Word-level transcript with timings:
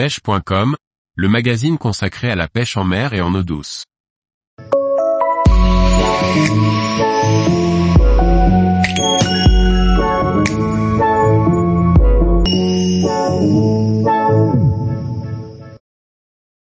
pêche.com, 0.00 0.76
le 1.14 1.28
magazine 1.28 1.76
consacré 1.76 2.30
à 2.30 2.34
la 2.34 2.48
pêche 2.48 2.78
en 2.78 2.84
mer 2.84 3.12
et 3.12 3.20
en 3.20 3.34
eau 3.34 3.42
douce. 3.42 3.84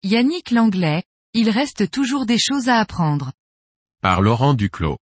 Yannick 0.02 0.50
Langlais, 0.50 1.02
il 1.32 1.48
reste 1.48 1.90
toujours 1.90 2.26
des 2.26 2.38
choses 2.38 2.68
à 2.68 2.80
apprendre. 2.80 3.32
Par 4.02 4.20
Laurent 4.20 4.52
Duclos. 4.52 4.98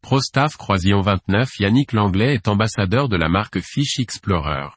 Prostaff 0.00 0.56
Croisillon 0.56 1.02
29 1.02 1.50
Yannick 1.60 1.92
Langlais 1.92 2.32
est 2.32 2.48
ambassadeur 2.48 3.10
de 3.10 3.16
la 3.16 3.28
marque 3.28 3.60
Fish 3.60 4.00
Explorer. 4.00 4.68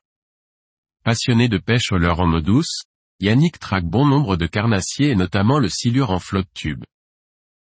Passionné 1.06 1.48
de 1.48 1.60
pêche 1.60 1.92
au 1.92 2.00
leurre 2.00 2.22
en 2.22 2.34
eau 2.34 2.42
douce, 2.42 2.82
Yannick 3.20 3.60
traque 3.60 3.86
bon 3.86 4.08
nombre 4.08 4.38
de 4.38 4.48
carnassiers 4.48 5.12
et 5.12 5.16
notamment 5.16 5.60
le 5.60 5.70
silure 5.70 6.10
en 6.10 6.18
flotte 6.18 6.52
tube. 6.56 6.84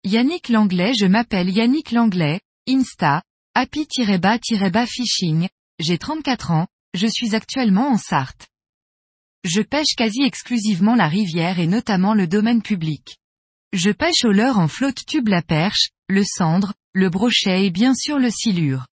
Yannick 0.04 0.48
Langlais 0.48 0.92
Je 0.94 1.06
m'appelle 1.06 1.50
Yannick 1.50 1.90
Langlais, 1.90 2.40
Insta, 2.68 3.24
happy-bas-fishing, 3.56 5.48
j'ai 5.80 5.98
34 5.98 6.52
ans, 6.52 6.68
je 6.94 7.08
suis 7.08 7.34
actuellement 7.34 7.88
en 7.88 7.98
Sarthe. 7.98 8.46
Je 9.42 9.60
pêche 9.60 9.96
quasi 9.96 10.22
exclusivement 10.22 10.94
la 10.94 11.08
rivière 11.08 11.58
et 11.58 11.66
notamment 11.66 12.14
le 12.14 12.28
domaine 12.28 12.62
public. 12.62 13.16
Je 13.72 13.90
pêche 13.90 14.24
au 14.24 14.30
leurre 14.30 14.60
en 14.60 14.68
flotte 14.68 15.04
tube 15.04 15.26
la 15.26 15.42
perche, 15.42 15.88
le 16.08 16.22
cendre, 16.22 16.74
le 16.92 17.10
brochet 17.10 17.66
et 17.66 17.70
bien 17.70 17.92
sûr 17.92 18.20
le 18.20 18.30
silure. 18.30 18.86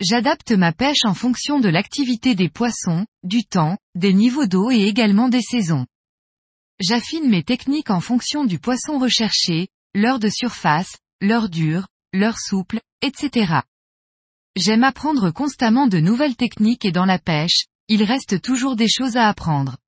J'adapte 0.00 0.52
ma 0.52 0.72
pêche 0.72 1.04
en 1.04 1.14
fonction 1.14 1.58
de 1.58 1.68
l'activité 1.68 2.36
des 2.36 2.48
poissons, 2.48 3.04
du 3.24 3.44
temps, 3.44 3.76
des 3.96 4.12
niveaux 4.12 4.46
d'eau 4.46 4.70
et 4.70 4.84
également 4.84 5.28
des 5.28 5.42
saisons. 5.42 5.86
J'affine 6.78 7.28
mes 7.28 7.42
techniques 7.42 7.90
en 7.90 8.00
fonction 8.00 8.44
du 8.44 8.60
poisson 8.60 9.00
recherché, 9.00 9.68
l'heure 9.94 10.20
de 10.20 10.28
surface, 10.28 10.96
l'heure 11.20 11.48
dure, 11.48 11.88
l'heure 12.12 12.38
souple, 12.38 12.80
etc. 13.02 13.62
J'aime 14.54 14.84
apprendre 14.84 15.32
constamment 15.32 15.88
de 15.88 15.98
nouvelles 15.98 16.36
techniques 16.36 16.84
et 16.84 16.92
dans 16.92 17.04
la 17.04 17.18
pêche, 17.18 17.64
il 17.88 18.04
reste 18.04 18.40
toujours 18.40 18.76
des 18.76 18.88
choses 18.88 19.16
à 19.16 19.26
apprendre. 19.26 19.78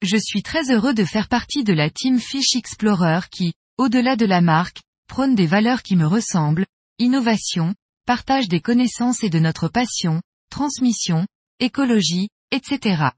Je 0.00 0.16
suis 0.16 0.42
très 0.42 0.70
heureux 0.70 0.94
de 0.94 1.04
faire 1.04 1.28
partie 1.28 1.62
de 1.62 1.74
la 1.74 1.90
team 1.90 2.18
Fish 2.18 2.56
Explorer 2.56 3.20
qui, 3.30 3.52
au-delà 3.76 4.16
de 4.16 4.24
la 4.24 4.40
marque, 4.40 4.80
prône 5.08 5.34
des 5.34 5.46
valeurs 5.46 5.82
qui 5.82 5.94
me 5.94 6.06
ressemblent, 6.06 6.66
innovation, 6.98 7.74
partage 8.04 8.48
des 8.48 8.60
connaissances 8.60 9.24
et 9.24 9.30
de 9.30 9.38
notre 9.38 9.68
passion, 9.68 10.20
transmission, 10.50 11.26
écologie, 11.60 12.28
etc. 12.50 13.10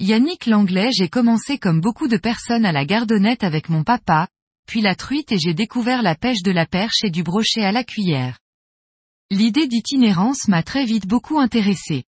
Yannick 0.00 0.46
Langlais 0.46 0.90
j'ai 0.92 1.08
commencé 1.08 1.58
comme 1.58 1.80
beaucoup 1.80 2.08
de 2.08 2.16
personnes 2.16 2.64
à 2.64 2.72
la 2.72 2.84
gardonnette 2.84 3.44
avec 3.44 3.68
mon 3.68 3.84
papa, 3.84 4.28
puis 4.66 4.80
la 4.80 4.94
truite 4.94 5.32
et 5.32 5.38
j'ai 5.38 5.54
découvert 5.54 6.02
la 6.02 6.14
pêche 6.14 6.42
de 6.42 6.50
la 6.50 6.66
perche 6.66 7.04
et 7.04 7.10
du 7.10 7.22
brochet 7.22 7.64
à 7.64 7.72
la 7.72 7.84
cuillère. 7.84 8.38
L'idée 9.30 9.68
d'itinérance 9.68 10.48
m'a 10.48 10.62
très 10.62 10.84
vite 10.84 11.06
beaucoup 11.06 11.38
intéressé. 11.38 12.04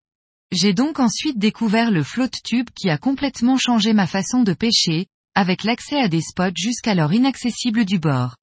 J'ai 0.50 0.74
donc 0.74 0.98
ensuite 0.98 1.38
découvert 1.38 1.90
le 1.90 2.02
float 2.02 2.30
tube 2.44 2.68
qui 2.74 2.90
a 2.90 2.98
complètement 2.98 3.56
changé 3.56 3.92
ma 3.92 4.06
façon 4.06 4.42
de 4.42 4.52
pêcher, 4.52 5.06
avec 5.34 5.64
l'accès 5.64 5.98
à 5.98 6.08
des 6.08 6.20
spots 6.20 6.56
jusqu'alors 6.56 7.12
inaccessibles 7.12 7.84
du 7.84 7.98
bord. 7.98 8.36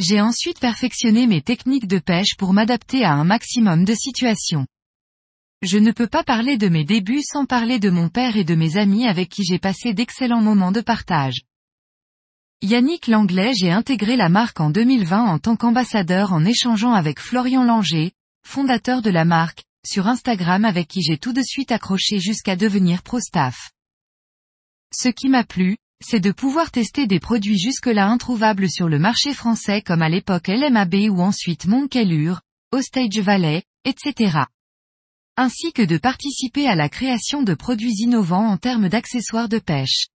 J'ai 0.00 0.22
ensuite 0.22 0.58
perfectionné 0.58 1.26
mes 1.26 1.42
techniques 1.42 1.86
de 1.86 1.98
pêche 1.98 2.34
pour 2.38 2.54
m'adapter 2.54 3.04
à 3.04 3.12
un 3.12 3.24
maximum 3.24 3.84
de 3.84 3.92
situations. 3.92 4.66
Je 5.60 5.76
ne 5.76 5.92
peux 5.92 6.06
pas 6.06 6.24
parler 6.24 6.56
de 6.56 6.70
mes 6.70 6.84
débuts 6.84 7.22
sans 7.22 7.44
parler 7.44 7.78
de 7.78 7.90
mon 7.90 8.08
père 8.08 8.38
et 8.38 8.44
de 8.44 8.54
mes 8.54 8.78
amis 8.78 9.06
avec 9.06 9.28
qui 9.28 9.44
j'ai 9.44 9.58
passé 9.58 9.92
d'excellents 9.92 10.40
moments 10.40 10.72
de 10.72 10.80
partage. 10.80 11.42
Yannick 12.62 13.08
Langlais 13.08 13.52
j'ai 13.52 13.70
intégré 13.70 14.16
la 14.16 14.30
marque 14.30 14.60
en 14.60 14.70
2020 14.70 15.22
en 15.22 15.38
tant 15.38 15.56
qu'ambassadeur 15.56 16.32
en 16.32 16.46
échangeant 16.46 16.94
avec 16.94 17.20
Florian 17.20 17.62
Langer, 17.62 18.12
fondateur 18.42 19.02
de 19.02 19.10
la 19.10 19.26
marque, 19.26 19.64
sur 19.86 20.06
Instagram 20.08 20.64
avec 20.64 20.88
qui 20.88 21.02
j'ai 21.02 21.18
tout 21.18 21.34
de 21.34 21.42
suite 21.42 21.72
accroché 21.72 22.20
jusqu'à 22.20 22.56
devenir 22.56 23.02
pro 23.02 23.20
staff. 23.20 23.70
Ce 24.94 25.10
qui 25.10 25.28
m'a 25.28 25.44
plu, 25.44 25.76
c'est 26.02 26.20
de 26.20 26.32
pouvoir 26.32 26.70
tester 26.70 27.06
des 27.06 27.20
produits 27.20 27.58
jusque-là 27.58 28.08
introuvables 28.08 28.70
sur 28.70 28.88
le 28.88 28.98
marché 28.98 29.34
français 29.34 29.82
comme 29.82 30.02
à 30.02 30.08
l'époque 30.08 30.48
LMAB 30.48 30.94
ou 31.10 31.20
ensuite 31.20 31.66
Moncalure, 31.66 32.40
Ostage 32.72 33.18
Valley, 33.18 33.62
etc. 33.84 34.38
Ainsi 35.36 35.72
que 35.72 35.82
de 35.82 35.98
participer 35.98 36.66
à 36.66 36.74
la 36.74 36.88
création 36.88 37.42
de 37.42 37.54
produits 37.54 37.94
innovants 37.98 38.48
en 38.48 38.56
termes 38.56 38.88
d'accessoires 38.88 39.48
de 39.48 39.58
pêche. 39.58 40.06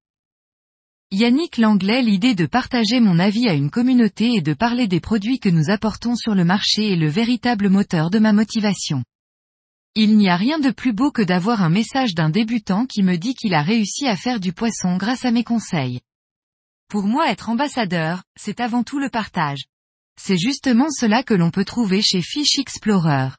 Yannick 1.12 1.57
Langlais 1.57 2.02
l'idée 2.02 2.35
de 2.35 2.46
partager 2.47 3.00
mon 3.00 3.19
avis 3.19 3.47
à 3.47 3.53
une 3.53 3.69
communauté 3.69 4.34
et 4.34 4.41
de 4.41 4.53
parler 4.53 4.88
des 4.88 5.00
produits 5.00 5.40
que 5.40 5.50
nous 5.50 5.69
apportons 5.69 6.16
sur 6.16 6.34
le 6.34 6.44
marché 6.44 6.91
est 6.91 6.97
le 6.97 7.07
véritable 7.07 7.69
moteur 7.69 8.09
de 8.09 8.19
ma 8.19 8.34
motivation. 8.34 9.03
Il 9.97 10.17
n'y 10.17 10.28
a 10.28 10.35
rien 10.35 10.59
de 10.59 10.72
plus 10.72 10.91
beau 10.91 11.09
que 11.09 11.22
d'avoir 11.22 11.61
un 11.61 11.69
message 11.69 12.16
d'un 12.16 12.29
débutant 12.29 12.85
qui 12.85 13.01
me 13.01 13.16
dit 13.16 13.33
qu'il 13.33 13.53
a 13.53 13.61
réussi 13.61 14.07
à 14.07 14.17
faire 14.17 14.41
du 14.41 14.51
poisson 14.51 14.97
grâce 14.97 15.23
à 15.23 15.31
mes 15.31 15.45
conseils. 15.45 16.01
Pour 16.89 17.03
moi 17.03 17.31
être 17.31 17.47
ambassadeur, 17.47 18.22
c'est 18.35 18.59
avant 18.59 18.84
tout 18.84 19.00
le 19.00 19.09
partage. 19.09 19.63
C'est 20.22 20.38
justement 20.38 20.89
cela 20.89 21.23
que 21.23 21.34
l'on 21.34 21.50
peut 21.50 21.63
trouver 21.63 22.01
chez 22.01 22.22
Fish 22.22 22.59
Explorer. 22.59 23.29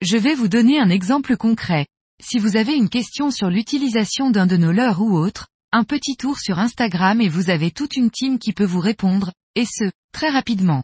Je 0.00 0.16
vais 0.16 0.34
vous 0.34 0.48
donner 0.48 0.80
un 0.80 0.90
exemple 0.90 1.36
concret. 1.36 1.86
Si 2.20 2.40
vous 2.40 2.56
avez 2.56 2.74
une 2.74 2.88
question 2.88 3.30
sur 3.30 3.48
l'utilisation 3.48 4.30
d'un 4.30 4.48
de 4.48 4.56
nos 4.56 4.72
leurres 4.72 5.02
ou 5.02 5.16
autre, 5.16 5.46
un 5.70 5.84
petit 5.84 6.16
tour 6.16 6.38
sur 6.40 6.58
Instagram 6.58 7.20
et 7.20 7.28
vous 7.28 7.48
avez 7.48 7.70
toute 7.70 7.96
une 7.96 8.10
team 8.10 8.40
qui 8.40 8.52
peut 8.52 8.64
vous 8.64 8.80
répondre, 8.80 9.32
et 9.54 9.66
ce, 9.66 9.88
très 10.12 10.30
rapidement. 10.30 10.82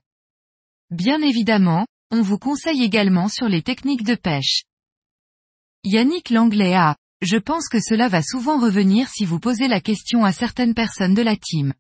Bien 0.91 1.23
évidemment, 1.23 1.87
on 2.11 2.23
vous 2.23 2.39
conseille 2.39 2.83
également 2.83 3.29
sur 3.29 3.49
les 3.49 3.63
techniques 3.63 4.05
de 4.05 4.15
pêche. 4.15 4.65
Yannick 5.85 6.31
Langlais 6.31 6.75
a, 6.75 6.97
je 7.21 7.37
pense 7.37 7.69
que 7.69 7.81
cela 7.81 8.09
va 8.09 8.23
souvent 8.23 8.59
revenir 8.59 9.09
si 9.09 9.25
vous 9.25 9.41
posez 9.41 9.69
la 9.69 9.81
question 9.81 10.25
à 10.25 10.33
certaines 10.33 10.75
personnes 10.75 11.15
de 11.15 11.23
la 11.23 11.37
team. 11.37 11.75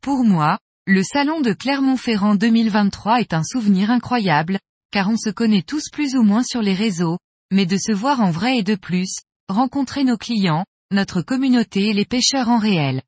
Pour 0.00 0.24
moi, 0.24 0.58
le 0.86 1.02
salon 1.02 1.40
de 1.40 1.52
Clermont-Ferrand 1.52 2.34
2023 2.34 3.20
est 3.20 3.34
un 3.34 3.44
souvenir 3.44 3.90
incroyable, 3.90 4.58
car 4.90 5.08
on 5.08 5.16
se 5.16 5.30
connaît 5.30 5.62
tous 5.62 5.90
plus 5.92 6.16
ou 6.16 6.22
moins 6.22 6.42
sur 6.42 6.60
les 6.60 6.74
réseaux, 6.74 7.18
mais 7.52 7.66
de 7.66 7.76
se 7.76 7.92
voir 7.92 8.20
en 8.20 8.30
vrai 8.30 8.58
et 8.58 8.62
de 8.62 8.74
plus, 8.74 9.20
rencontrer 9.48 10.04
nos 10.04 10.16
clients, 10.16 10.64
notre 10.90 11.22
communauté 11.22 11.88
et 11.88 11.92
les 11.92 12.04
pêcheurs 12.04 12.48
en 12.48 12.58
réel. 12.58 13.02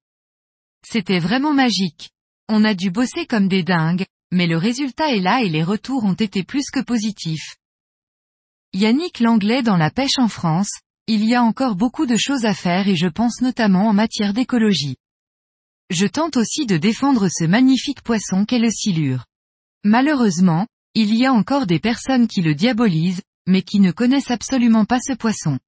C'était 0.87 1.19
vraiment 1.19 1.53
magique. 1.53 2.11
On 2.49 2.65
a 2.65 2.75
dû 2.75 2.91
bosser 2.91 3.27
comme 3.27 3.49
des 3.49 3.63
dingues, 3.63 4.07
mais 4.35 4.49
le 4.49 4.57
résultat 4.57 5.15
est 5.15 5.21
là 5.21 5.43
et 5.43 5.49
les 5.49 5.63
retours 5.63 6.05
ont 6.05 6.15
été 6.15 6.43
plus 6.43 6.69
que 6.71 6.81
positifs. 6.81 7.57
Yannick 8.73 9.21
Langlais 9.21 9.63
dans 9.63 9.77
la 9.77 9.91
pêche 9.91 10.19
en 10.19 10.27
France, 10.27 10.71
il 11.07 11.25
y 11.25 11.35
a 11.35 11.43
encore 11.43 11.77
beaucoup 11.77 12.05
de 12.05 12.17
choses 12.17 12.45
à 12.45 12.53
faire 12.53 12.89
et 12.89 12.97
je 12.97 13.07
pense 13.07 13.41
notamment 13.41 13.89
en 13.89 13.93
matière 13.93 14.35
d'écologie. 14.35 14.97
Je 15.91 16.07
tente 16.07 16.37
aussi 16.37 16.67
de 16.67 16.77
défendre 16.77 17.29
ce 17.29 17.45
magnifique 17.45 18.03
poisson 18.03 18.45
qu'est 18.45 18.59
le 18.59 18.71
silure. 18.71 19.25
Malheureusement, 19.85 20.67
il 20.95 21.15
y 21.15 21.27
a 21.27 21.33
encore 21.33 21.67
des 21.67 21.79
personnes 21.79 22.27
qui 22.27 22.41
le 22.41 22.57
diabolisent, 22.57 23.23
mais 23.47 23.63
qui 23.63 23.79
ne 23.79 23.93
connaissent 23.93 24.33
absolument 24.33 24.85
pas 24.85 24.99
ce 25.01 25.13
poisson. 25.13 25.61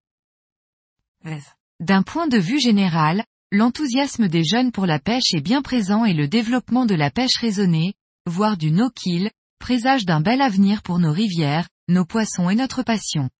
D'un 1.78 2.03
point 2.03 2.26
de 2.26 2.38
vue 2.38 2.60
général, 2.60 3.25
l'enthousiasme 3.53 4.26
des 4.26 4.43
jeunes 4.43 4.72
pour 4.72 4.87
la 4.87 4.99
pêche 4.99 5.34
est 5.34 5.41
bien 5.41 5.62
présent 5.62 6.05
et 6.05 6.15
le 6.15 6.26
développement 6.26 6.87
de 6.87 6.94
la 6.94 7.10
pêche 7.10 7.37
raisonnée, 7.41 7.94
voire 8.26 8.56
du 8.56 8.70
no-kill, 8.70 9.31
présage 9.59 10.04
d'un 10.04 10.20
bel 10.20 10.42
avenir 10.42 10.82
pour 10.82 10.98
nos 10.98 11.12
rivières, 11.12 11.69
nos 11.88 12.04
poissons 12.04 12.50
et 12.50 12.54
notre 12.54 12.82
passion. 12.82 13.31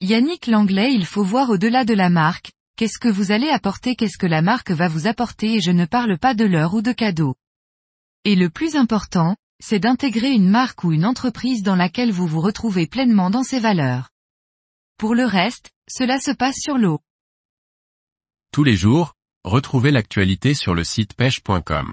Yannick 0.00 0.46
Langlais 0.46 0.92
il 0.92 1.06
faut 1.06 1.24
voir 1.24 1.50
au-delà 1.50 1.84
de 1.84 1.94
la 1.94 2.10
marque, 2.10 2.52
qu'est-ce 2.76 2.98
que 2.98 3.08
vous 3.08 3.32
allez 3.32 3.48
apporter 3.48 3.96
qu'est-ce 3.96 4.18
que 4.18 4.26
la 4.26 4.42
marque 4.42 4.70
va 4.70 4.88
vous 4.88 5.06
apporter 5.06 5.54
et 5.54 5.60
je 5.60 5.70
ne 5.70 5.84
parle 5.84 6.18
pas 6.18 6.34
de 6.34 6.44
l'heure 6.44 6.74
ou 6.74 6.82
de 6.82 6.92
cadeaux. 6.92 7.34
Et 8.24 8.34
le 8.34 8.50
plus 8.50 8.76
important, 8.76 9.36
c'est 9.60 9.78
d'intégrer 9.78 10.32
une 10.32 10.48
marque 10.48 10.84
ou 10.84 10.92
une 10.92 11.06
entreprise 11.06 11.62
dans 11.62 11.76
laquelle 11.76 12.12
vous 12.12 12.26
vous 12.26 12.40
retrouvez 12.40 12.86
pleinement 12.86 13.30
dans 13.30 13.44
ses 13.44 13.60
valeurs. 13.60 14.10
Pour 14.98 15.14
le 15.14 15.24
reste, 15.24 15.70
cela 15.88 16.18
se 16.18 16.30
passe 16.30 16.56
sur 16.58 16.76
l'eau. 16.78 17.00
Tous 18.52 18.64
les 18.64 18.76
jours, 18.76 19.14
retrouvez 19.44 19.90
l'actualité 19.90 20.54
sur 20.54 20.74
le 20.74 20.84
site 20.84 21.14
pêche.com. 21.14 21.92